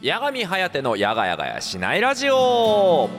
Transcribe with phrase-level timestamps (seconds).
[0.00, 3.10] 八神颯のやがやがやしないラジオ。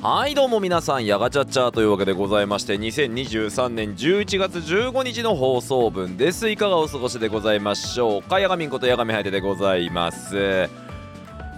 [0.00, 6.48] はいどうも皆さんやがちゃっちゃというわけでございまして2023年11月15日の放送分です。
[6.48, 8.38] いかがお過ごしでございましょうか？
[8.38, 10.68] やがみんことやがみはやてでございます。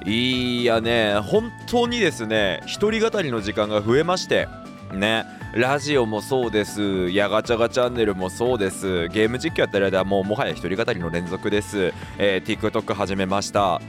[0.06, 4.48] いやね本当にですね一人語りの時間が増えまして
[4.94, 5.26] ね。
[5.56, 7.08] ラジオもそうです。
[7.08, 9.08] やがちゃがチャンネルもそうです。
[9.08, 13.80] ゲーム実況やってる間はもうもはや一人語りの連続です、えー TikTok 始めました。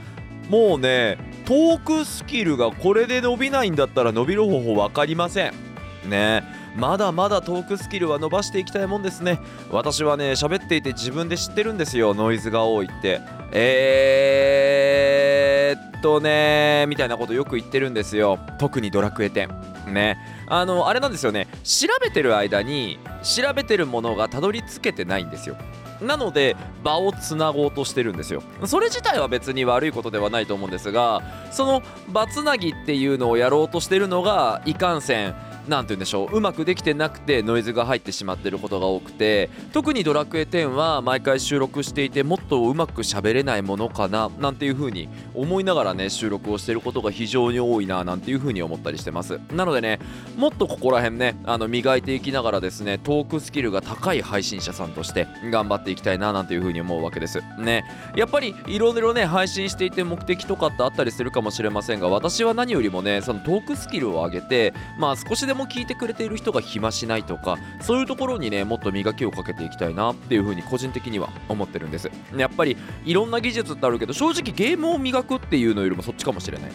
[0.48, 5.52] もうねトークスキルがこれで伸びないんだったら伸びる方法分かりません。
[6.08, 6.42] ね。
[6.78, 9.40] まだまだトークスキルは伸ばしていきたいもんですね。
[9.72, 12.14] 私はね喋っていて自分で知ってるんですよ。
[12.14, 13.20] ノイズが多いって。
[13.52, 18.38] えーっとねみたいなことよく言ってるんですよ。
[18.58, 20.16] 特にドラクエ10ね。
[20.46, 21.48] あのあれなんですよね。
[21.64, 25.56] 調べてる間に調べてるものがたどり着けてないんですよ。
[26.00, 26.54] なので
[26.84, 28.40] 場をつなごうとしてるんですよ。
[28.66, 35.34] それ自体は別に悪いことではないと思うんですがその場つなぎっていうのをやろうとしてるのがいかんせん
[35.68, 49.38] なんて言うんでしょううまくできてなくてノイズが入ってしまってることが多くて特に「ドラクエ10」は毎回収録していてもっとうまく喋れないものかななんていう風に思いながらね収録をしてることが非常に多いななんていう風に思ったりしてます。
[49.52, 49.98] なのでね
[50.36, 57.40] もっとここら辺ねあの磨いていきながらですねトークスキルが高い配信者さんとして頑張っていきたいななんていう風に思うわけです。
[57.58, 57.84] ね。
[58.16, 72.10] やっぱりいろいろね配信していて目的とかってあったりするかもしれませんが私は何よりもねそのトークスキルを上げてまあ少しでもも聞いてくれている人が暇しないとかそういうところにねもっと磨きをかけていきたいなっていう風に個人的には思ってるんです。
[72.36, 76.70] やっぱりいろんな技術ってあるけど正直ゲームを磨くっていうのよりもそっちかもしれない。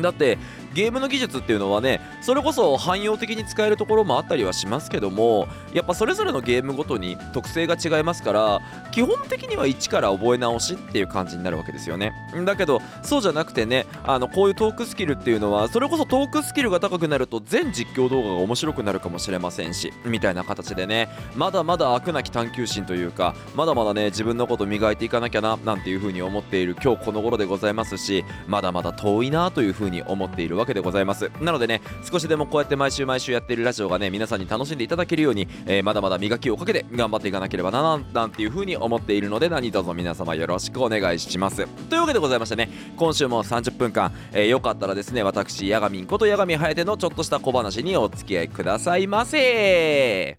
[0.00, 0.38] だって
[0.74, 12.12] ゲームの技術っていうのはねそれこそ汎用的に使えるところもあったりはしますけどもやっぱそれぞれのゲームごとに特性が違いますから基本的には一から覚え直しっていう感じになるわけですよね。
[12.44, 31.30] だけどそうじゃなくてねあのこういうトークスキルっていうのはそれこそトークスキルが高くなると全実況動画が面白くなるかもしれませんしみたいな形でねまだまだ飽くなき探求心というかまだまだね自分のこと磨いていかなきゃななんていう風に思っている今日この頃でございますしまだまだ遠いなという風に思っているわけでございます。
[31.40, 31.80] なのでね
[32.10, 41.66] 少しでもこうやって毎週毎週やっているラジオがね皆さんに楽しんでいただけるように、えーまだまだ磨きをかけて頑張っていかなければななんていう風に思っているので何卒皆様よろしくお願いします。
[41.88, 50.38] というわけでございましてね今週も30分間、えーよかったらですね私ヤガミンことヤガミハヤテのちょっとした小話にお付き合いくださいませ。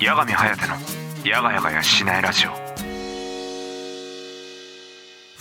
[0.00, 0.74] 八神颯の
[1.28, 2.67] やがやがやしないラジオ。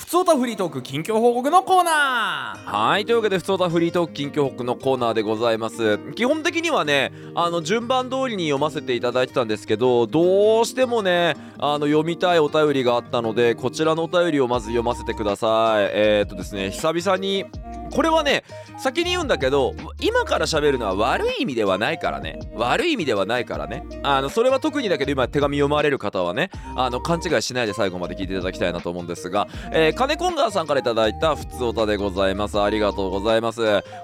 [0.08, 2.72] ふつおたフリートーク近況報告のコーナー。
[2.72, 5.98] はいというわけでふつおたフリートーク近況報告のコーナーでございます。
[6.14, 15.92] 基本的にはねあの順番通りに読ませていただいてたんですけどどうしてもねあの読みたいお便りがあったのでこちらのお便りをまず読ませてください。
[15.92, 17.44] えー、っとですね久々に
[17.92, 18.44] これはね
[18.78, 22.40] 先に言うんだけど今から喋るのは悪い意味ではないからね。
[22.56, 23.84] 悪い意味ではないからね。
[24.04, 32.60] あのそれは特にだけど今手紙読まれる方はねあの勘違いしないで最後まで聞いていただきたいなと思うんですが、えー、金コンガーさんからいただいたふつおたでございます。
[32.60, 33.62] ありがとうございます。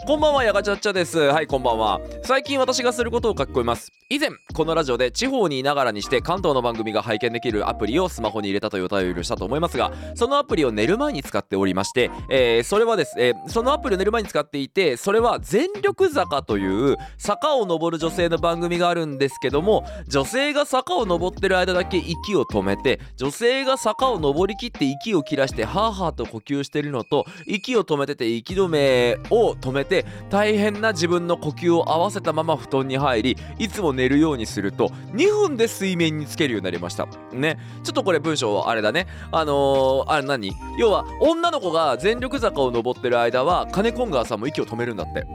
[0.08, 1.20] こんばんはやがちゃっちゃです。
[1.20, 2.02] はいこんばんは。
[2.24, 3.92] 最近私がすることを書き込みます。
[4.10, 37.08] 以前このラジオで地方にいながらにして関東の番組が拝見できるアプリをスマホに入れたというお便りをしたと思いますがそのアプリを寝る前に使っておりまして、えーそれはですね、えーそのアプリを寝る前に使っていてそれは全力坂という坂を登る女性の番組があるんですけども女性が坂を登ってる間だけ息を止めて女性が坂を登りきって息を切らしてハーハーと呼吸してるのと息を止めてて息止めを止めて大変な自分の呼吸を合わせたまま布団に入りいつも寝るようにすると2分で水面につけるようになりました。
[37.32, 37.58] ね。
[37.84, 39.08] ちょっとこれ文章あれだね。
[39.32, 40.54] あのー、あれ何？
[40.78, 45.26] 要は女の子が全力坂を登ってる間はカネコンガーさんも息を止めるんだって。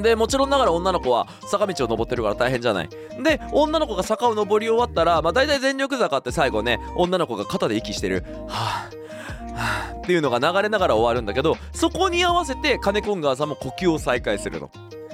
[0.00, 2.88] でもちろんながら女の子は坂道を登ってるから大変じゃない。
[3.22, 8.24] で女の子が坂を登り終わったらまあ大体全力坂って最後ね女の子が肩で息してる。
[8.48, 8.90] はあ
[9.54, 14.70] はあっていうのが流れながら終わるんだけどそこに合わせてカネコンガーさんも呼吸を再開するの。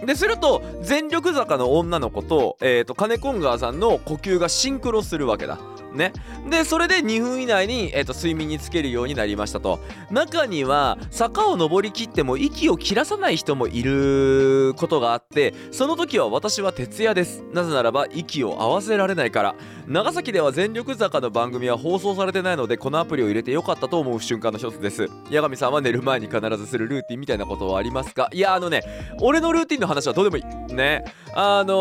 [0.06, 5.58] ですると全力坂の女の子と,、えー、とカネコンガーさんの呼吸がシンクロするわけだ。
[5.94, 6.12] ね。
[6.48, 9.78] でそれで2分以内に、えー、と睡眠につけるようになりましたと。
[10.10, 17.42] 中には坂を登りきっても息を切らさない人もいることがあってその時は私は徹夜です。
[17.52, 19.54] なぜならば息を合わせられないから。
[19.86, 25.08] 長崎では全力坂の番組は放送されてないのでこのアプリを入れてよかったと思う瞬間の一つです。
[25.30, 28.82] 八神さんは寝る前に必ずするルーティンみたいなことはありますかいやあのね
[29.20, 30.74] 俺のルーティンの話はどうでもいい。
[30.74, 31.04] ね。
[31.34, 31.74] あの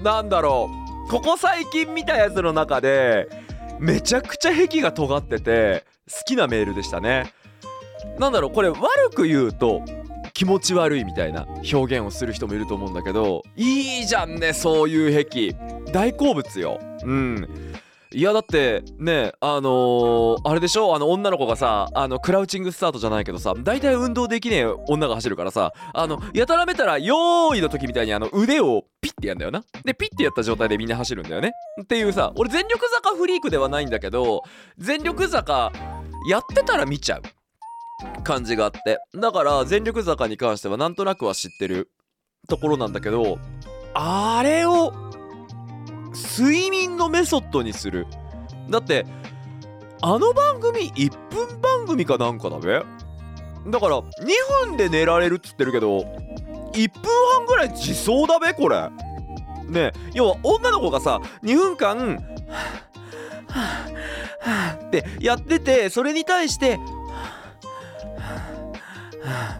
[0.00, 0.85] ー、なんだろう。
[1.08, 3.28] ここ最近見たやつの中で
[3.78, 7.32] めちゃくちゃ壁が尖ってて好きなメールでしたね。
[8.18, 8.80] なんだろうこれ悪
[9.14, 9.82] く言うと
[10.32, 15.54] 気持ち悪いみたいな表現をする人もいると思うんだけどいいじゃんねそういう癖。
[15.92, 16.80] 大好物よ。
[17.04, 17.48] うん。
[18.16, 20.96] いやだってねあのー、あれでしょ？
[20.96, 29.62] あの女の子がさあのクラウチングスタートじゃないけどさ大体運動できねえ女が走るからさあのやたらめたら「よーい!」の時みたいにあの腕をピッてやんだよな。
[29.84, 31.52] でピッてやった状態でみんな走るんだよね。
[31.82, 34.44] っていうさ俺全力坂フリークではないんだけど
[34.78, 35.70] 全力坂
[36.26, 38.98] やってたら見ちゃう感じがあって。
[39.14, 41.90] だから全力坂に関してはなんとなくは知ってる
[42.48, 43.38] ところなんだけど
[43.92, 44.94] あれを
[46.16, 48.06] 睡眠のメソッドにする。
[48.70, 49.06] だって
[50.02, 52.82] あの番組1分番組かなんかだべ。
[53.68, 54.04] だから2
[54.68, 57.02] 分で寝られるっつってるけど1分
[57.34, 58.90] 半ぐらい自走だべこれ。
[59.68, 62.24] ね要は女の子がさ2分間
[64.86, 66.78] ってやっててそれに対して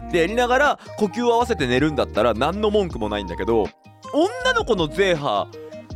[0.07, 3.67] ってやりながら呼吸を合わせて寝るんだったら何の文句もないんだけど
[4.13, 5.49] 女の子のゼーハ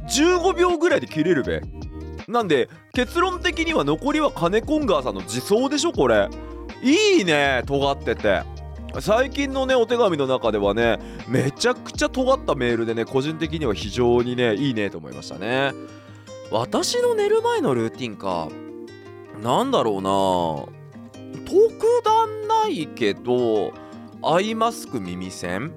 [0.07, 1.61] 15秒ぐらいで切れるべ。
[2.27, 6.29] なんで結論的には残りはカネコンガーさんの自走でしょこれ。
[6.81, 8.43] いいね尖ってて。
[8.99, 15.71] 最近のねお手紙の中ではねめちゃくちゃ尖ったメールでね個人的には非常にねいいねと思いましたね。
[16.51, 18.49] 私の寝る前のルーティンか。
[19.41, 20.81] なんだろうな。
[21.45, 21.59] 特
[22.03, 23.73] 段ないけど
[24.21, 25.71] アイマスク耳栓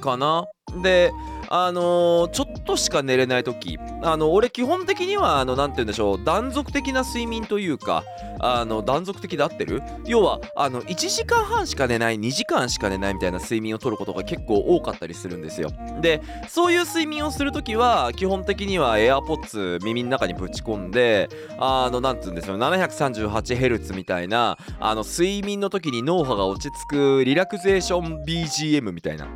[0.00, 0.46] かな。
[0.82, 1.12] で
[1.50, 3.78] あのー、ちょっとしか寝れない時。
[4.02, 6.24] あの俺基本的にはあの何て言うんでしょう。
[6.24, 8.04] 断続的な睡眠というか
[8.40, 9.82] あの断続的で合ってる？
[10.06, 15.70] 要はあの1時間半しか寝ない2時間しか寝ないみたいな睡眠をとることが結構多かったりするんですよ。
[16.00, 21.28] でそういう睡眠をする時は基本的には AirPods 耳の中にぶち込んで
[21.58, 29.28] あの何て言うんですよ 738Hz みたいなあの睡眠の時に脳波が落ち着くリラクゼーション BGM みたいな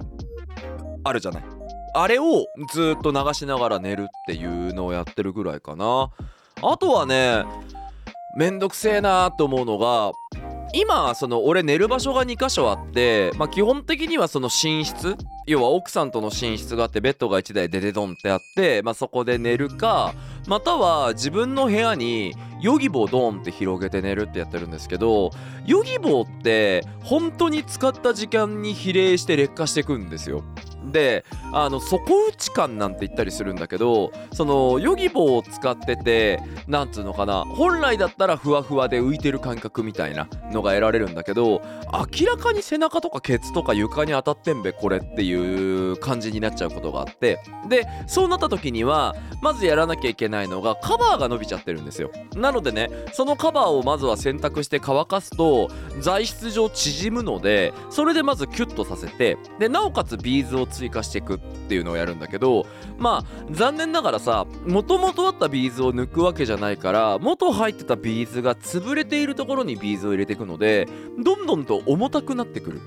[1.05, 1.62] あるじゃない。
[1.95, 6.11] あれをずっと流しながら寝るっていうのをやってるぐらいかな。
[6.63, 7.45] あとはね
[8.37, 10.13] めんどくせえなーと思うのが
[10.75, 15.17] 今その俺寝る場所が2箇所あってまあ基本的にはその寝室
[15.47, 20.15] 要は奥さんとの寝室があってベッドが1台デデドンってあってまあそこで寝るか
[20.47, 25.31] または自分の部屋にヨギボードンって広げて寝るってやってるんですけど
[25.67, 30.43] ヨギボーって本当に使った時間に比例して劣化していくんですよ。
[30.91, 41.63] であの底打ち感なんて言ったりするんだけどそのヨギボーを使っててなんつうのかな本来だったらふわふわで浮いてる感覚みたいなのが得られるんだけど
[41.93, 47.39] 明らかに背中とかケツとか床に当たってんべこれっていう感じになっちゃうことがあって
[47.69, 52.11] でそうなった時にはまずやらなきゃいけないのがカバーが伸びちゃってるんですよ。
[52.35, 55.71] なのでねそのカバーをまずは洗濯して乾かすと
[56.01, 62.67] 材質上縮むのでそれでまずキュッとさせてでなおかつビーズを追加していくっていうのをやるんだけど
[62.99, 70.89] まあ残念ながらさもともとあったビーズを抜くわけじゃないから元入ってたビーズが潰れているところにビーズを入れていくので
[71.23, 72.81] どんどんと重たくなってくる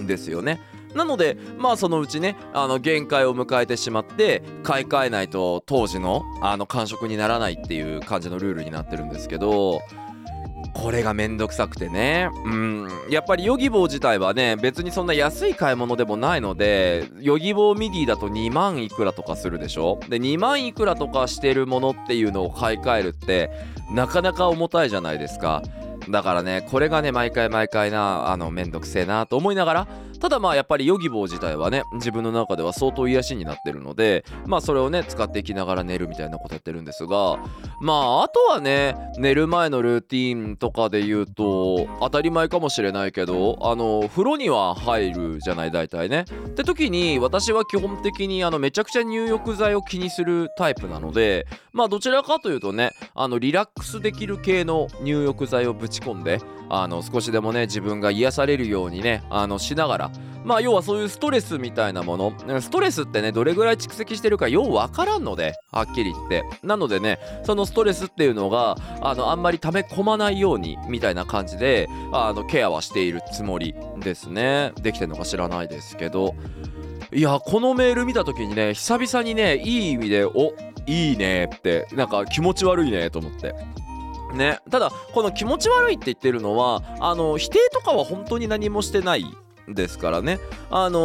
[0.00, 0.60] んですよね。
[0.94, 9.80] なのでまあそのうちねあの限界を迎えてしまって買い替えないと当時のあの感触にならないっていう感じのルールになってるんですけど
[10.74, 12.30] これがめんどくさくてね。
[12.44, 12.88] うん。
[13.10, 20.00] やっぱりヨギボー自体はね別にそんな安い買い物でもないのでヨギボーミディだと2万いくらとかするでしょ？
[20.08, 23.50] で2万いくらとかしてるものっていうのを買い替えるって
[23.90, 25.62] なかなか重たいじゃないですか。
[26.08, 29.88] だからねこれがね毎回毎回なあのめんどくせえなと思いながら
[30.20, 37.38] ただまあやっぱりヨギボー自体はね自分の中では相当癒しになってるのでまあそれをね使っていきながら寝るみたいなことやってるんですが
[37.80, 46.24] まああとはね寝る前のルーティンとかで言うと当たり前かもしれないけどあの風呂には入るじゃない大体ね。
[46.48, 60.10] って時に私は基本的にあのめちゃくちゃ入浴剤を気にするタイプなのでまあどちらかというとねあのリラックスできる系の入浴剤をぶち込んであの少しでもね自分が癒されるようにねあのしながら。
[60.42, 62.32] まあ要はそういうストレスみたいなもの。
[62.62, 66.44] ストレスってねどれぐらい蓄積してるかようわからんのではっきり言って。
[66.62, 74.72] なのでねそのストレスっていうのがあのあんまり溜め込まないようにみたいな感じであのケアはしているつもりですね。
[74.80, 76.34] できてるのか知らないですけど。
[77.12, 80.54] いやこのメール見た時にね久々にねいい意味でお
[80.86, 83.54] いいねってなんか気持ち悪いねと思って。
[84.32, 84.60] ね。
[84.70, 89.24] ただこの気持ち悪いって言ってるのはあの否定とかは本当に何もしてない
[89.68, 90.40] ですからね。
[90.70, 90.98] あの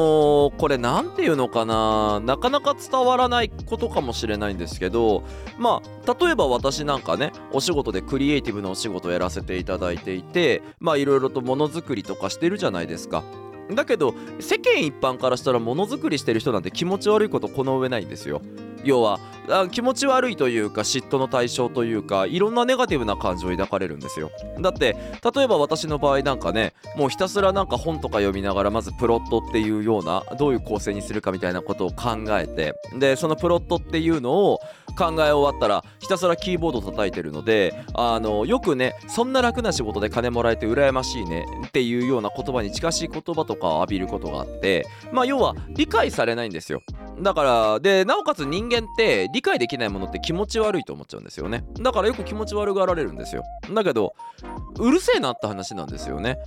[0.49, 2.19] ー、これ何て言うのかな。
[2.19, 5.23] なかなか伝わらないことかもしれないんですけど
[5.57, 13.23] まあ例えば私なんかねお仕事でクリエイティブのお仕事をやらせていただいていてまあいろいろとものづくりとかしてるじゃないですか。
[13.71, 18.41] だけど世間一般からしたらものづくりしてる人なんて気持ち悪いことこの上ないんですよ。
[18.83, 24.31] 要はあ気持ち悪いというか嫉妬の対象というかいろんなネガティブな感情を抱かれるんですよ。
[24.59, 24.95] だって
[25.35, 34.59] 例えば私の場合なんかねもうひたすらなんか本とか読みながらまずプロットっていうようなどういう構成にするかみたいなことを考えてでそのプロットっていうのを
[34.97, 46.81] 考え終わったらひたすらキーボード叩いてるのであのよくねそんな楽な仕事で金もらえて羨ましいねっていうような言葉に近しい言葉とかを浴びることがあってまあ要は理解されないんですよ。
[47.21, 51.65] だからでなおかつ人間って理解できないものって気持ち悪いと思っちゃうんですよね。
[51.81, 53.43] だからよく気持ち悪がられるんですよ。
[53.73, 54.15] だけど
[54.79, 56.37] うるせえなって話なんですよね。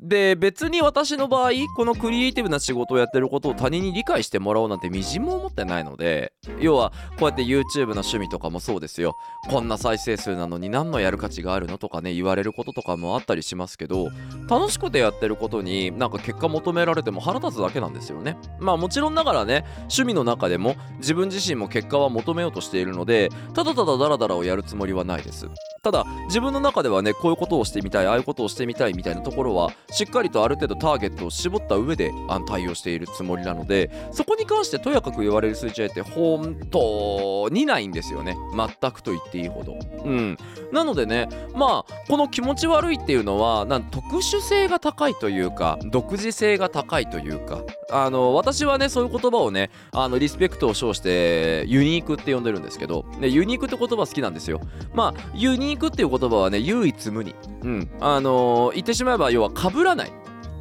[0.00, 9.14] で別に私の場合このクリエイティブな仕事をやってることを他人に理解してもらおうなんてみじんも思ってないので要はこうやって YouTube の趣味とかもそうですよ。
[9.50, 14.08] こんな再生数なのに何のやる価値があるのとかね言われることとかもあったりしますけど
[14.48, 18.38] 楽しくてやってることになんか結果求められても腹立つだけなんですよね。
[18.58, 25.46] まあもちろんながらね趣味の中でも自分自身も結果は求めようとしているのでただただダラダラをやるつもりはないです。
[25.82, 38.36] ただ自分の中ではねこういうことをしてみたいああいうことをしてみたいみたいなところはしっかりとある程度ターゲットを絞った上であの対応しているつもりなのでそこに関してとやかく言われる数値って本当にないんですよね。
[38.80, 39.78] 全くと言っていいほど。
[40.04, 40.36] うん。
[40.72, 54.60] なのでねまあこの気持ち悪いっていうのはなん特殊性が高いというか独自性が高いというかあの私はねそういう言葉をねあのリスペクトを称してユニークって呼んでるんですけど、ね、ユニークって言葉好きなんですよ。
[54.94, 57.34] まあユニークっていう言葉はね唯一無二。
[57.62, 57.90] うん。
[58.00, 60.12] あの、言ってしまえば要は被らない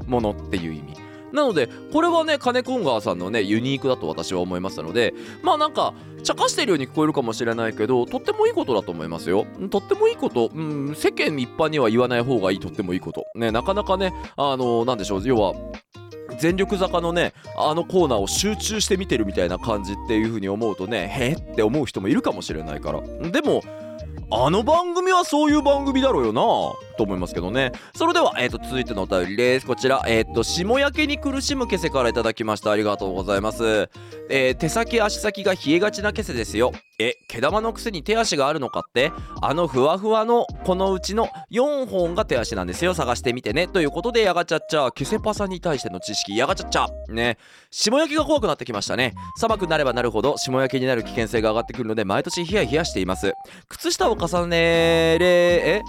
[0.08, 1.00] ものっていう意味。
[1.32, 9.46] なのでこれはね金コンガーさんのねユニークだと私は思いましたのでまあなんか茶化してるように聞こえるかもしれないけどとってもいいことだと思いますよ。
[9.70, 10.50] とってもいいこと。
[10.54, 12.60] うん世間一般には言わない方がいい。
[12.60, 13.26] とってもいいこと。
[13.36, 15.22] ねなかなかねあのなんでしょう。
[15.24, 15.54] 要は
[16.40, 23.02] 全力坂のねあのコーナーを集中して見てるみたいな感じっていう風に思うとねへって思う人もいるかもしれないから。
[23.30, 23.62] でも
[24.32, 26.42] あの番組はそういう番組だろうよな。
[27.00, 27.72] と思いますけどね。
[27.96, 29.65] それでは、えーと、続いてのお便りです。
[29.65, 32.72] こちらえっ、ー、と霜焼けに苦しむケセからいただきました。
[32.72, 33.89] ありがとうございます、
[34.29, 36.74] えー、手先足先が冷えがちなケセですよ。
[37.01, 39.13] え毛玉のくせに手足があるのかって？
[39.41, 42.94] あのふわふわのこのうちの4本が手足なんですよ。
[42.94, 43.70] 探してみてね。
[43.70, 46.88] ということでやがちゃっちゃケセパサに対しての知識やがちゃっちゃ。
[47.08, 47.38] ね。
[47.72, 49.13] 霜焼けが怖くなってきましたね。
[49.38, 53.32] 寒くなればなるほど霜焼けになる危険性が上がってくるので毎年ヒヤヒヤしています。
[53.70, 55.25] 靴下を重ねれ
[55.77, 55.82] え？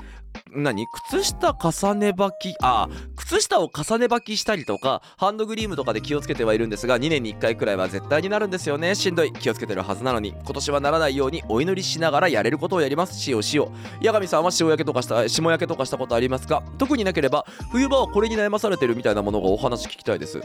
[0.53, 0.87] 何？
[1.09, 2.55] 靴下重ね履き？
[2.61, 8.95] あ靴下を重ね履きしたりとかハンドグリームとかで気をつけてはいるんですが2年に1回くらいは絶対になるんですよね。
[8.95, 9.33] しんどい。
[9.33, 13.19] 気をつけてるはずなのに今年はならないようにお祈りしながらやれることをやります。
[13.19, 13.73] しおしお
[14.03, 16.63] 八神さんは塩焼けとかした霜焼けとかしたことありますか？
[16.79, 20.41] 特になければ冬場はこれに悩まされてるみたいなものがお話聞きたいです。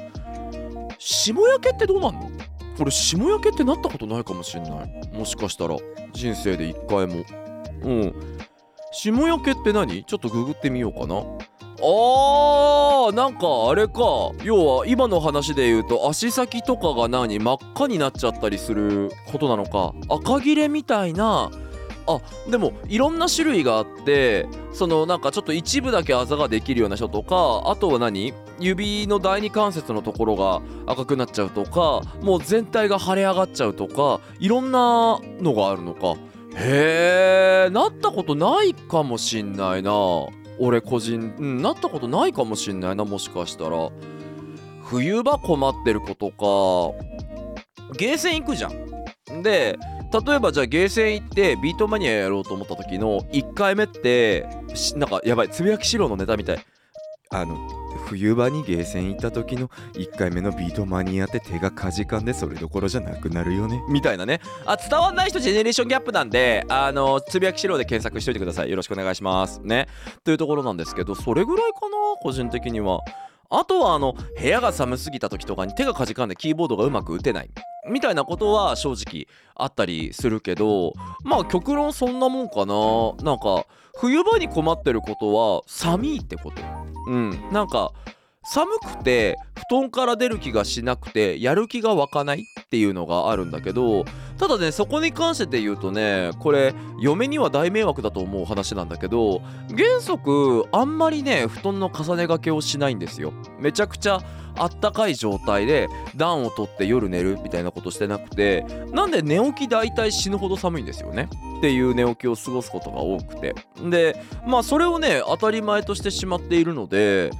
[1.00, 2.30] 霜焼けってどうなんの？
[2.78, 5.10] これ霜焼けってなったことないかもしんない。
[5.14, 5.78] もしかしたら
[6.14, 7.24] 人生で1回も。
[7.82, 8.16] うん。
[8.98, 10.06] 霜焼けって何？
[10.06, 11.18] ちょっとググってみようかな。
[11.18, 14.32] あーなんかあれか。
[14.46, 17.38] 要は今の話で言うと足先とかが何？
[17.38, 19.94] 真っ赤になっちゃったりすることなのか。
[20.08, 21.52] 赤切れみたいな。
[22.08, 28.34] あでもいろんな種類があってそのなんかちょっと一部だけあざができるような人とかあとは何？
[28.60, 36.16] 指の第二関節のところが赤くなっちゃうとかもう全体が腫れ上がっちゃうとかいろんなのがあるのか。
[36.56, 39.92] へえなったことないかもしんないな。
[40.58, 43.90] 俺個人、うん、なったことないかもしんないなもしかしたら。
[44.84, 47.06] 冬場困ってる子とか。
[47.98, 49.44] ゲーセン行くじゃん。
[49.44, 49.78] で
[50.26, 54.48] 例えばじゃあゲーセン行ってビートマニアやろうと思った時の1回目って
[54.96, 56.60] なんかやばいつぶやきしろのネタみたい。
[57.32, 57.58] あの
[58.08, 63.82] 冬場にゲーセン行った時の1回目のビートマニアって手がかじかんでそれどころじゃなくなるよね。
[63.90, 64.42] みたいなね。
[64.66, 68.70] あ伝わんない人ジェネレーションギャップなんであのつぶやきしろで検索しといてください。
[68.70, 69.60] よろしくお願いします。
[69.64, 69.88] ね。
[70.24, 73.00] というところなんですけどそれぐらいかな個人的には。
[73.50, 77.50] あとはあの部屋が寒すぎた時とかに手がかじかんでキーボードがうまく打てない。
[77.90, 83.14] みたいなことは正直あったりするけどまあ極論そんなもんかな。
[83.24, 83.66] なんか
[83.98, 86.62] 冬場に困ってることは寒いってこと。
[87.08, 87.50] うん。
[87.52, 87.92] なんか
[88.46, 89.38] 寒くて
[89.70, 94.06] 布団から出る気がしなくてやる気が湧かないっていうのがあるんだけど
[94.38, 99.42] ただねそこに関してで言うとねこれ嫁には大迷惑だと思う話なんだけど
[99.76, 103.34] 原則あんまりね布団の重ね掛けをしないんですよ。
[103.60, 104.22] めちゃくちゃ
[104.58, 111.30] あったかい状態で暖を取って夜寝るみたいなことしてなくてなんで寝起き大体死ぬほど寒いんですよね。
[111.58, 113.56] っていう寝起きを過ごすことが多くて。
[113.90, 117.32] でまあそれをね当たり前としてしまっているので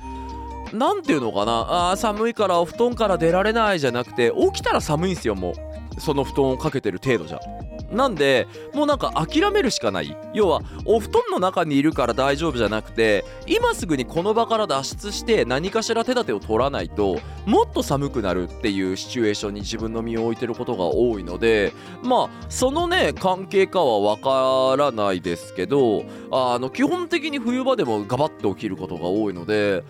[0.78, 1.92] 何ていうのかな？
[1.92, 5.56] あ寒いからお布団から出られないじゃなくて起きたら寒いんすよもう。
[5.98, 7.40] その布団をかけてる程度じゃ。
[7.90, 10.18] なんでもうなんか諦めるしかない。
[10.34, 21.72] 要はお布団の中にいるから大丈夫じゃなくて今すぐにこの場から脱出して何かしら手立てを取らないともっと寒くなるっていうシチュエーションに自分の身を置いてることが多いので
[22.04, 29.84] まあそのね関係かはわからないですけどあの基本的に冬場でもガバッと起きることが多いので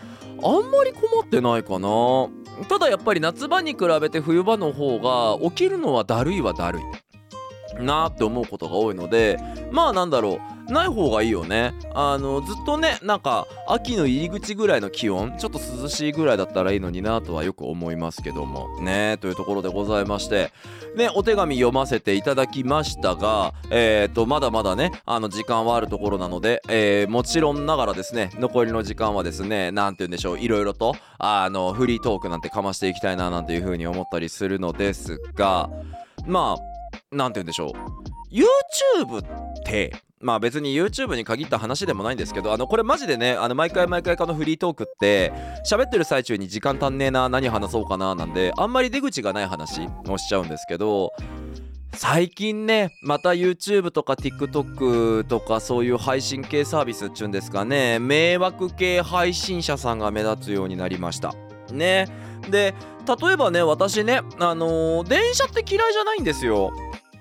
[0.45, 2.29] あんまり困ってないかな。
[2.69, 9.39] ただやっぱり夏場に比べて冬場の方が起きるのはだるいはだるいなーって思うことが多いので
[9.71, 10.54] まあなんだろう。
[10.69, 11.73] ない方がいいよね。
[11.93, 18.79] あのずっとねなんか秋の入り口ぐらいの気温ちょっと涼しいぐらいだったらいいのになとはよく思いますけども。
[18.81, 20.51] ねというところでございまして。
[20.95, 35.69] ねお手紙読ませていただきましたがえっ、とまだまだねあの時間はあるところなので、えーもちろんながらですね残りの時間はですねなんて言うんでしょういろいろとあのフリートークなんてかましていきたいななんていう風に思ったりするのですが
[36.25, 38.05] まあなんて言うんでしょう。
[38.35, 39.93] YouTube って
[40.25, 45.31] まあ別に YouTube に限った話でもないんですけどあのこれマジでねあの毎回毎回このフリートークって
[45.69, 51.13] 喋ってる最中に時間足んねえな何話そうかななんであんまり出口がない話をしちゃうんですけど
[51.93, 61.35] 最近ねまた YouTube とか TikTok とかそういう配信系サービスっちゅうんですかね迷惑系配信者さんが目立つようになりました。
[61.71, 62.07] ね。
[62.49, 62.73] で
[63.07, 66.71] 例えばね私ねあのー電車って嫌いじゃないんですよ。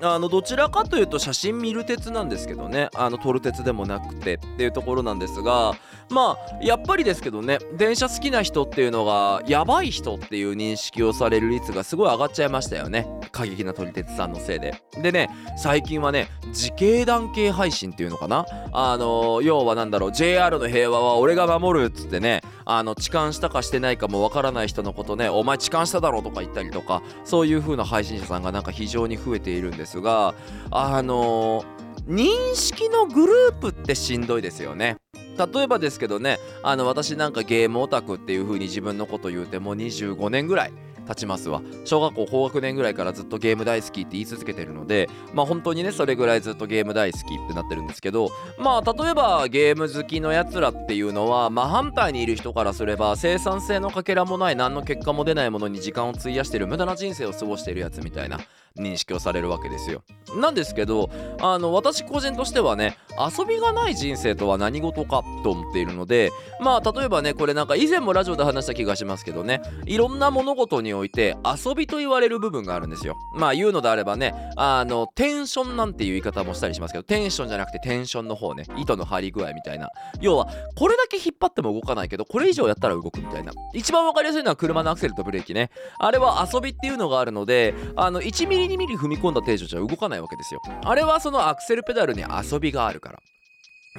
[0.01, 2.89] あのどちらかというと写真見る鉄なんですけどね。
[2.95, 5.75] あの撮る鉄でもなくてっていうところなんですが
[6.11, 13.07] まあやっぱりですけどね電車好きな人っていうのがやばい人っていう認識をされる率がすごい上がっちゃいましたよね。
[13.33, 14.81] 過激な撮り鉄さんのせいで。
[15.03, 18.47] でね最近はね自警団系配信っていうのかな？
[18.73, 30.35] あの要はなんだろう JR の平和は俺が守るっつってねあの痴漢したかしてないかもわからない人のことねお前痴漢しただろとか言ったりとかそういう風な配信者さんがなんか非常に増えているんですが
[30.71, 31.65] あの
[32.07, 34.97] 認識のグループってしんどいですよね。
[35.37, 40.73] 例えばですけどねあの私なんかゲームオタクっていう風に自分のこと言うてもう25年ぐらい
[41.07, 41.63] 経ちますわ。
[41.85, 58.41] 小学校高学年ぐらいからずっとゲーム大好きって言い続けてるのでまあ本当にねそれぐらいずっとゲーム大好きってなってるんですけどまあ例えばゲーム好きのやつらっていうのは真反対にいる人からすれば生産性のかけらもない何の結果も出ないものに時間を費やしてる無駄な人生を過ごしてるやつみたいな。
[58.79, 60.03] 認識をされるわけですよ。
[60.37, 61.11] なんですけど
[61.41, 73.17] あの私個人としてはね遊びがない人生とは何事かと思っているのでまあ例えばねこれなんか以前もラジオで話した気がしますけどねいろんな物事において遊びと言われる部分があるんですよ。
[73.37, 79.91] まあ言うのであればねあのテンションなんていう言い方もしたりしますけどテンションじゃなくてテンションの方ね糸の張り具合みたいな。
[80.21, 83.53] 要はこれだけ引っ張っても動かないけどこれ以上やったら動くみたいな。
[83.73, 85.71] 一番わかりやすいのは車のアクセルとブレーキね。
[86.01, 90.61] あれは遊びっていうのがあるのであの1ミリ2ミリ踏み込んだ程度じゃ動かないわけですよ。
[90.85, 93.21] あれはそのアクセルペダルに遊びがあるから。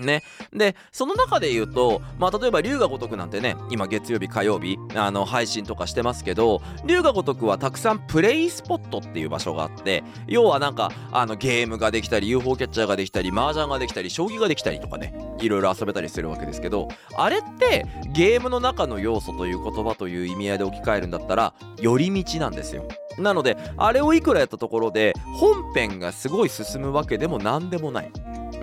[0.01, 0.23] ね。
[0.51, 22.85] で、その中で言うと、まあ、例えば、龍が如くなんてね、今月曜日、火曜日、あの、配信とかしてますけど、龍が如くはたくさんプレイスポットっていう場所があって、要はなんか、あの、ゲームができたり、UFO キャッチャーができたり、麻雀ができたり、将棋ができたりとかね、いろいろ遊べたりするわけですけど、あれって、ゲームの中の要素という言葉という意味合いで置き換えるんだったら、寄り道なんですよ。
[23.17, 28.11] なので、あれをいくらやったところで、本編がすごい進むわけでもなんでもない。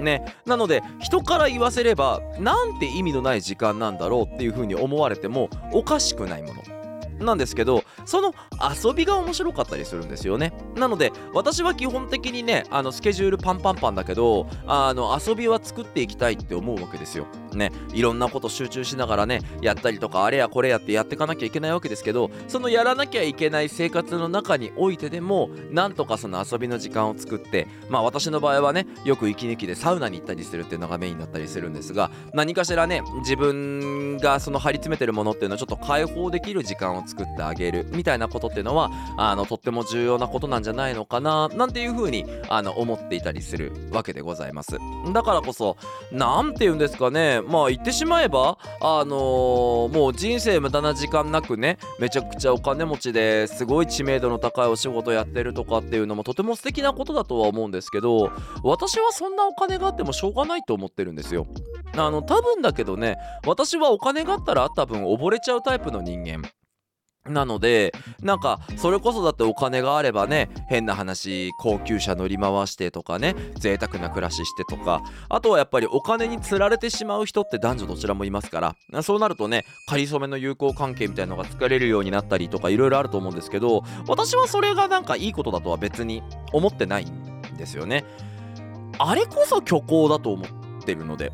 [0.02, 6.62] ね、なので人から言わせればなんて意味のない時間なんだろうっていうふうに思われてもおかしくないもの。
[7.24, 8.34] なんですけどその
[8.84, 10.52] 遊びが面白かったりするんですよね。
[10.76, 17.26] なので私は基本的にねあのスケジュールパンパンパンだけどあの遊びは作っていきたいって思うわけですよ。
[17.54, 44.78] ねいろんなこと集中しながらねやったりとかあれやこれやってやっていかなきゃいけないわけですけどそのやらなきゃいけない生活の中においてでもなんとかその遊びの時間を作ってまあ私の場合はねよく息抜きでサウナに行ったりするっていうのがメインだったりするんですが何かしらね自分がその張り詰めてるものっていうのをちょっと解放できる時間を作ってあげるみたいなことっていうのはあのとっても重要なことなんじゃないのかななんていうふうにあの思っていたりするわけでございます。
[45.12, 45.76] だからこそ
[46.10, 58.30] 何て言うんですかねまあ言ってしまえばあのーもう人生無駄な時間なくねめちゃくちゃお金持ちですごい知名度の高いお仕事やってるとかっていうのもとても素敵なことだとは思うんですけど
[58.62, 61.46] 私はそんなお金があってもしょうがないと思ってるんですよ。
[61.96, 66.42] あの多分だけどね私はお金があったらあった分溺れちゃうタイプの人間。
[67.28, 88.04] なのでなんかそれこそだってお金があればね変な話高級車乗り回してとかね贅沢な暮らししてとかあとはやっぱりお金につられてしまう人って男女どちらもいますからそうなるとね仮初めの友好関係みたいのが作れるようになったりとかいろいろあると思うんですけど私はそれがなんかいいことだとは別に思ってないんですよね。
[88.98, 91.32] あれこそ虚構だと思ってるので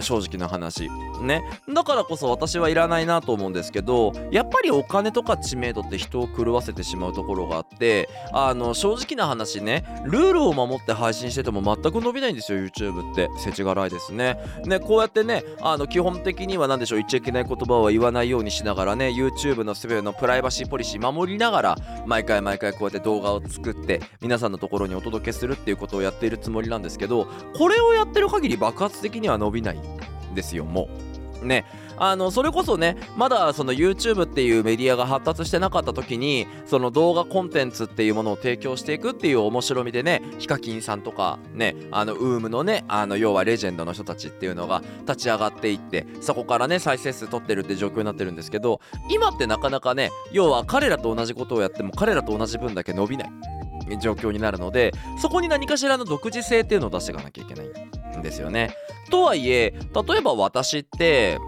[0.00, 0.88] 正直な話。
[1.22, 1.42] ね。
[1.72, 13.28] だからこそ私はいらないなと思うんですけどやっぱりお金とか知名度って人を狂わせてしまうところがあってあの正直な話ねルールを守って配信してても全く伸びないんですよ YouTube って。
[13.36, 14.38] 世知辛いですね。
[14.64, 31.09] ねこうやってねあの基本的には何でしょう言っちゃいけない言葉は言わないようにしながらね YouTube の全てのプライバシーポリシー守りながら毎回毎回こうやって動画を作って皆さんのところにお届けするっていうことをやっているつもりなんですけどこれをやってる限り爆発的には伸びないんですよもう。
[31.42, 31.64] ね。
[31.96, 53.59] あのそれこそねまだその YouTube っていうメディアが発達してなかった時にその動画コンテンツっていうものを提供していくっていう面白みでねヒカキンさんとかねあのウームのねあの要はレジェンドの人たちっていうのが立ち上がっていってそこからね再生数取ってるって状況になってるんですけど今ってなかなかね要は彼らと同じことをやっても彼らと同じ分だけ伸びない。
[53.98, 58.74] 状況になるのでそこに何かしらの独自性っていうのを出していかなきゃいけないんですよね。
[59.10, 59.74] とはいえ
[60.08, 61.38] 例えば私って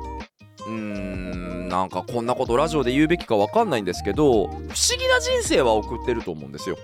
[0.67, 4.51] うーんなんかこんなことラジオで言うべきかわかんないんですけど不思
[4.99, 6.77] 議な人生は送ってると思うんですよ。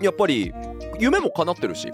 [0.00, 0.52] やっぱり
[0.98, 1.90] 夢も叶ってるし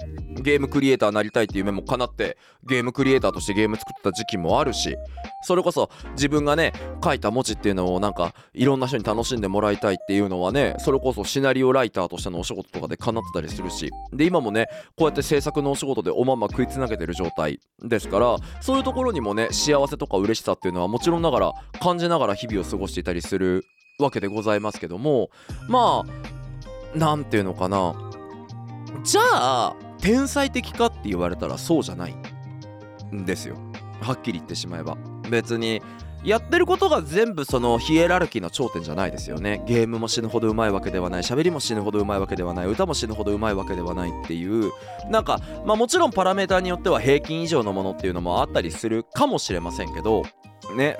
[0.46, 4.96] ゲームクリエイターになりたいっていう夢も叶ってゲームクリエイターとしてゲーム作ってた時期もあるし
[5.42, 17.58] それこそ自分がね書いた文字っていうのをなんかいろんな人に楽しんでもらいたいっていうのはねそれこそシナリオライターとしてのお仕事とかで叶ってたりするしで今もねこうやって制作のお仕事でおまんま食いつなげてる状態。
[17.82, 23.64] ですからそういうところにもね幸せとか嬉しさっていうのはもちろんながら感じながら日々を過ごしていたりする
[23.98, 25.30] わけでございますけども
[25.68, 26.04] ま
[26.94, 27.96] あなんていうのかな。
[29.02, 32.14] じゃあ天才的かって言われたらそうじゃない
[33.14, 33.56] んですよ。
[34.00, 34.96] はっきり言ってしまえば。
[35.30, 35.82] 別に
[36.24, 39.62] やってることが全部そのヒエラルキーの頂点じゃないですよね。
[39.66, 44.72] ゲームも死ぬほどうまいわけではない喋りも死ぬほどうまいわけではない歌も死ぬほどうまいわけではないっていう
[45.08, 50.24] なんかまあもちろんパラメーターによっては平均以上のものっていうのもあったりするかもしれませんけど
[50.74, 50.96] ね。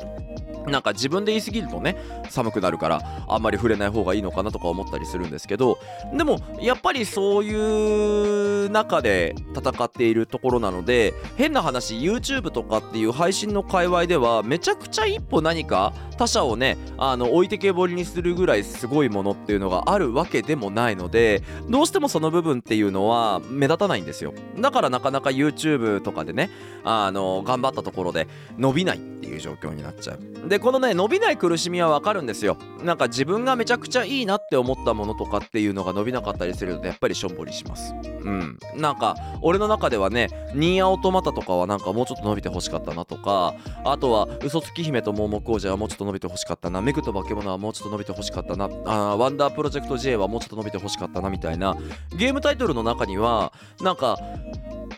[0.66, 1.96] なんか自分で言い過ぎるとね
[2.28, 5.78] 寒くなるからあんまり触れない方がいいのかなとか思ったりするんですけど
[6.12, 24.34] でもやっぱりそういう中で戦っているところなので変な話 YouTube とかっていう配信の界隈ではめちゃくちゃ一歩何か他者をねあの置いてけぼりにするぐらいすごいものっていうのがあるわけでもないのでどうしてもその部分っていうのは目立たないんですよ。
[24.58, 26.50] だからなかなか YouTube とかでね
[26.82, 28.26] あの頑張ったところで
[28.58, 29.15] 伸びない。
[29.26, 30.48] っていう状況になっちゃう。
[30.48, 32.56] でこのね伸びない苦しみはわかるんですよ。
[32.84, 37.92] なんか自分がめちゃくちゃいいなって思ったものとかっていうのが伸びなかったりするとやっぱりしょんぼりします。
[37.92, 38.58] うん。
[38.76, 51.76] なんか俺の中ではねニーアオトマタとかはなんかもうちょっと伸びてほしかったなとかあとは嘘つき姫と桃子王者はもうちょっと伸びてほしかったなメグと化け物はもうちょっと伸びてほしかったなあーワンダープロジェクト J はもうちょっと伸びてほしかったなみたいな
[52.16, 54.18] ゲームタイトルの中にはなんか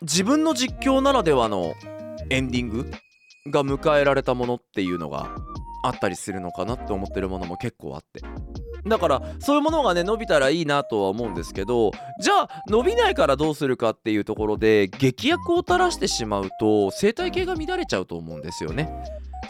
[0.02, 1.74] 自分の実況ならではの
[2.30, 2.90] エンディング
[3.50, 5.28] が迎えられたものっていうのが
[5.82, 8.22] あったりするのかなって思ってるものも結構あって
[8.86, 18.90] だからそういうものがね伸びたらいいなとは思うんですけどじゃあ伸びないからどうするかっていうところで劇薬を垂らしてしまうと生態系が乱れちゃうと思うんですよね。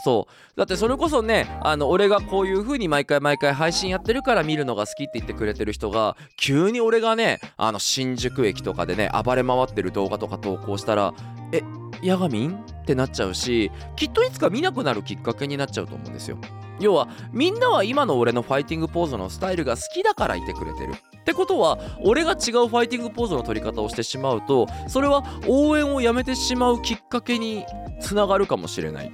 [0.04, 11.14] そうだってそれこそねあの俺がこういう風に毎回毎回配信やってるから見るのが好きって言ってくれてる人が急に俺がねあの新宿駅とかでね暴れ回ってる動画とか投稿したら
[11.52, 11.62] え
[12.02, 16.38] ヤガミンってなっちゃうしきっといつか見なくなるきっかけになっちゃうと思うんですよ。
[16.80, 20.92] 要はみんなは今の俺のファイティングポーズのスタイルが好きだからいてくれてる。
[20.92, 27.64] ってことは俺が違うファイティングポーズの取り方をしてしまうとそれは応援をやめてしまうきっかけに
[28.00, 29.12] つながるかもしれない。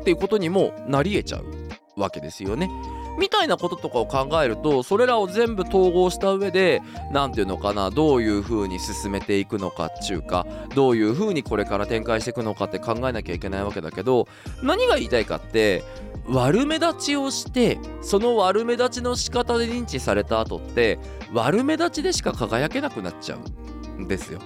[0.00, 2.70] っていうことにもなり得ちゃうわけですよね。
[3.18, 14.28] みたいなこととかを考えるとそれらを全部統合した上で何て言うのかなどういう風に進めていくのかっちゅうかどういう風にこれから展開していくのかって考えなきゃいけないわけだけど
[14.62, 15.82] 何が言いたいかって
[16.28, 20.98] 悪目立ちをしてその悪目立ちの仕方で認知された後って
[21.32, 24.40] 悪目立ちでしか輝けなくなっちゃうんですよ。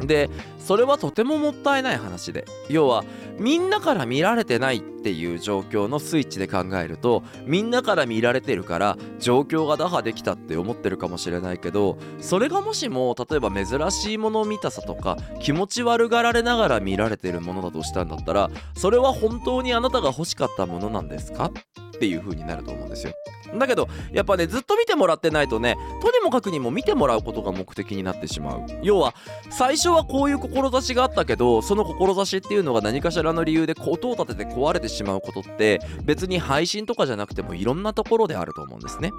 [0.00, 0.28] で
[0.58, 2.44] それはとてももったいない話で。
[2.68, 3.04] 要は
[3.38, 21.50] みんなから見られてないっていう状況のスイッチで考えるとみんなから見られてるから状況が打破できたって思ってるかもしれないけどそれがもしも例えば珍しいものを見たさとか気持ち悪がられながら見られてるものだとしたんだったらそれは本当にあなたが欲しかったものなんですか？
[21.94, 23.12] っていう風になると思うんですよ。
[23.58, 29.14] だけどやっぱねずっと見てもらってないとねとにもかくにも見てもらうことが目的になってしまう要は
[29.50, 39.12] 最初はこういう志があったけどその志っていうのが何かしらの理由で音を立てて壊れてしまうことって別に配信とかじゃなくてもいろんなところであると思うんですね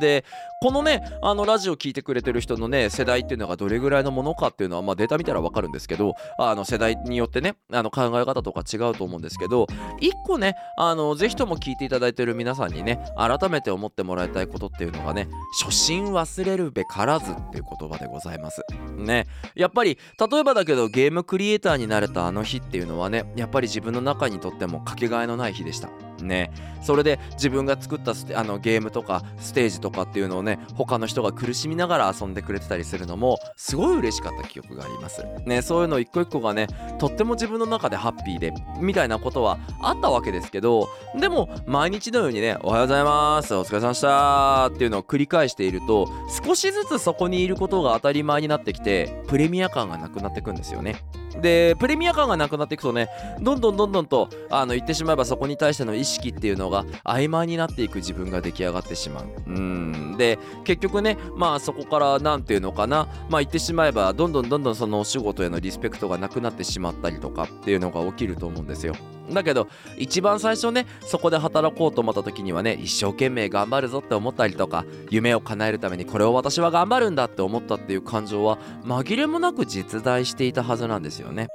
[0.00, 0.24] で
[0.62, 9.66] このねあのラジオ聞いてくれてる人のね世代っていうのがどれぐらいのものかっていうのはまあデータ見たらわかるんですけどあの世代によってねあの考え方とか違うと思うんですけど
[10.00, 15.28] 一個ねあのぜひとも聞いていただいててる皆さんにね改めて思ってもらいたいことっていうのがね
[15.60, 18.62] 初心忘れるべからずっていう言葉でございます。
[18.96, 19.26] ね。
[19.56, 19.98] やっぱり
[20.30, 25.88] 例えばだけどゲームクリエイターになれたあの日っていうのはねやっぱり自分の中にとってもかけがえのない日でした。
[26.26, 26.50] ね。
[26.82, 35.24] それで自分が作ったあのゲームとかステージとかっていうのをね他の人が苦しみながら遊んでくれてたりするのもすごい嬉しかった記憶があります。
[35.46, 36.66] ねそういうの一個一個がね
[36.98, 46.08] とっても自分の中でハッピーでみたいなことはあったわけですけどでも毎日のようにねおはようございますお疲れ様でしたっていうのを繰り返していると
[46.44, 50.96] 少しずつそこにいることが当たり前になってきてプレミア感がなくなってくんですよね。
[51.40, 53.08] でプレミア感がなくなっていくとね
[53.40, 59.24] どんどんどんどんとあの言ってしまえばそこに対しての意識っていうのが曖昧になっていく自分が出来上がってしまう。
[59.46, 60.16] うん。
[60.18, 63.08] で結局ねまあそこから何て言うのかな。
[63.28, 68.94] まあ言ってしまえばどんどんどんどんそのお仕事へのリスペクトがなくなってしまったりとかっていうのが起きると思うんですよ。
[69.34, 81.48] だけど一番最初ねそこで働こうと思った時にはね一生懸命頑張るぞって思ったりとか夢を叶えるためにこれを私は頑張るんだって思ったっていう感情は紛れもなく実在していたはずなんですよね。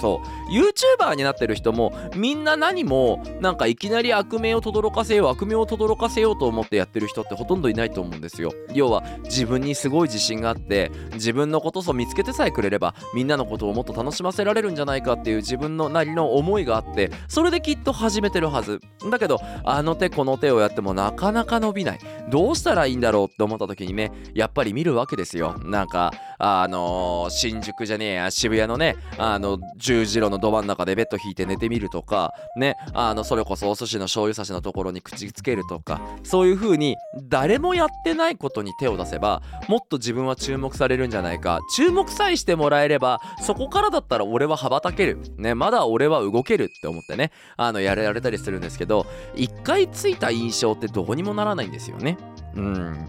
[0.00, 0.50] そう。
[0.50, 8.52] YouTuber になってる人もみんな何もなんかいきなり悪名を轟かせよう悪名を轟かせようと思ってやってる人ってほとんどいないと思うんですよ。
[8.72, 18.80] 要は自分にすごい自信があって自分のことを見つけてさえくれればみんなのことをもっと楽しませられるんじゃないかっていう自分のなりの思いがあってそれできっと始めてるはず。
[19.10, 21.98] だけどあの手この手をやってもなかなか伸びない。
[22.30, 25.56] どうしたらいいんだろうって思った時にねやっぱり見るわけですよ。
[25.62, 26.12] なんか
[26.46, 41.60] あのー、新宿じゃねえや渋谷のねあの十字路のど真ん中でベッド引いて寝てみるとかねあのそれこそお寿司の醤油差しのところに口つけるとかそういう風に誰もやってないことに手を出せばもっと自分は注目されるんじゃないか。
[41.74, 45.18] 注目さえしてもらえればそこからだったら俺は羽ばたける。
[45.38, 52.18] ねまだ俺は動けるって思ってねあのやられたりするんですけど一回ついた印象ってどうにもならないんですよね。
[52.54, 53.08] うん。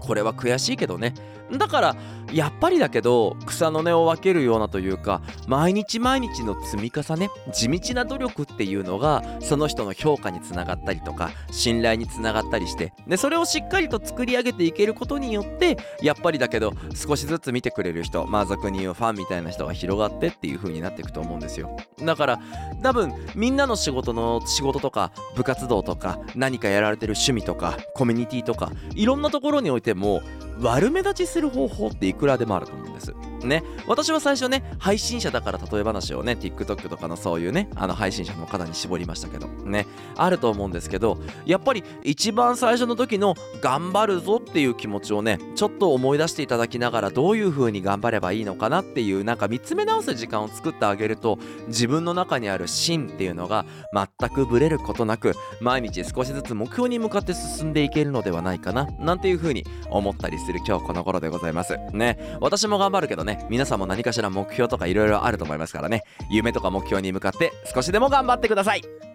[0.00, 1.14] これは悔しいけどね。
[1.58, 1.96] だから
[2.32, 21.76] やっぱりだけど草の根を分けるようなというか毎日毎日の積み重ね地道な努力っていうのがその人の評価につながったりとか信頼につながったりしてでそれをしっかりと作り上げていけることによってやっぱりだけど少しずつ見てくれる人まあ俗に言うファンみたいな人が広がってっていう風になっていくと思うんですよ。
[21.98, 22.40] だから
[22.82, 30.22] 多分みんなの仕事の仕事とか部活動とか何かやられてる趣味とかコミュニティとかいろんなところにおいても
[30.60, 33.14] 悪目立ちする方法っていくらでもあると思うんです。
[33.46, 61.76] ね、私は最初ね、配信者だから例え話をね、TikTok とかのそういうね、あの配信者の方に絞りましたけど、ね、あると思うんですけど、やっぱり一番最初の時の頑張るぞっていう気持ちをね、ちょっと思い出していただきながら、どういう風に頑張ればいいのかなっていう、なんか見つめ直す時間を作ってあげると、自分の中にある芯っていうのが全くブレることなく、毎日少しずつ目標に向かって進んでいけるのではないかな、なんていう風に思ったりする今日この頃でございます。
[61.92, 66.02] ね、私も頑張るけどね、ね皆さんも何かしら目標とかいろいろあると思いますからね。
[66.30, 69.09] 夢とか目標に向かって少しでも頑張ってください。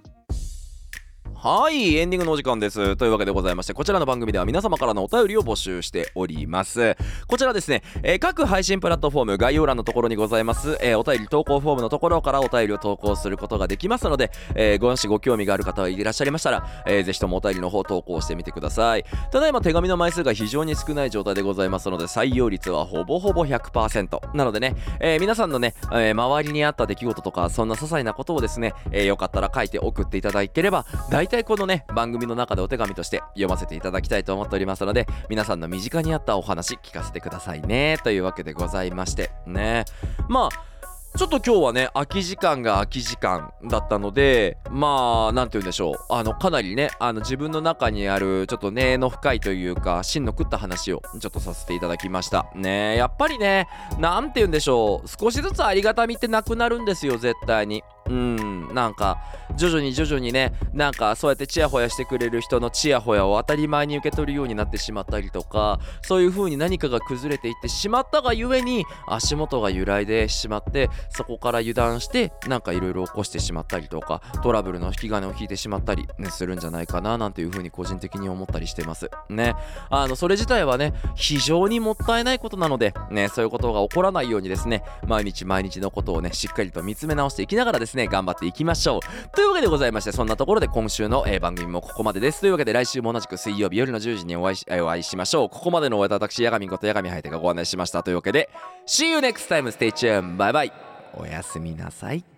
[1.47, 2.95] はいエンディングのお時間です。
[2.95, 6.97] というわけでございましてこちらの番組では皆様からのお便りを募集しております。
[7.27, 19.05] こちらですね、えー各配信プラットフォーム概要欄のところにございます、えーお便り投稿フォームのところからお便りを投稿することができますので、えーごもしご興味がある方はいらっしゃいましたら、えーぜひともお便りの方投稿してみてください。
[19.31, 37.97] ただいま手紙の枚数が非常に少ない状態でございますので採用率はほぼほぼ100%なのでね、えー皆さんのね、えー周りにあった出来事とかそんな些細なことをですね、えーよかったら書いて送っていただければ大体このね番組の中でお手紙として読ませていただきたいと思っておりますので皆さんの身近にあったお話聞かせてくださいね。
[38.03, 39.31] というわけでございまして。
[39.45, 39.85] ね。
[40.27, 40.75] まあ
[41.17, 45.95] ちょっと今日はね空き時間が空き時間だったのでまあなんて言うんでしょう。
[46.09, 52.47] あのかなりねあの自分の中にあるちょっと根の深いというか芯の食った話をちょっとさせていただきました。
[52.53, 52.97] ね。
[52.97, 55.07] やっぱりねなんて言うんでしょう。
[55.07, 57.81] 少しずつありがたみってなくなるんですよ絶対に。
[58.07, 58.73] うん。
[58.73, 59.17] なんか
[59.57, 79.09] 徐々に徐々にねなんかそうやってチヤホヤしてくれる人のチヤホヤを当たり前に受け取るようになってしまったりとかそういう風に何かが崩れていってしまったがゆえに足元が揺らいでしまってそこから油断してなんかいろいろ起こしてしまったりとかトラブルの引き金を引いてしまったり、ね、するんじゃないかななんていう風に個人的に思ったりしてます。
[79.29, 79.55] ね。
[79.89, 89.29] あのそれ自体はね非常にもったいないことなのでねそういうことが起こらないようにですね毎日毎日のことをねしっかりと見つめ直していきながらですね頑張っていきましょう。
[89.35, 92.41] というわけでございましてそんなところで今週の、えー番組もここまでです。
[92.41, 95.49] というわけで来週も同じく水曜日夜の10時にお会いしえーお会いしましょう。
[95.49, 98.03] ここまでのお相手は私ヤガミことヤガミハイテがご案内しました。
[98.03, 98.49] というわけで
[98.87, 99.71] See you next time.
[99.71, 100.37] Stay tuned.
[100.37, 100.73] バイバイ
[101.13, 102.34] おやすみなさい。